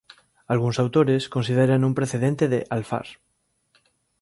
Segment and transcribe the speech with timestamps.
[0.53, 3.07] Algúns autores considérana un precedente de "Alfar".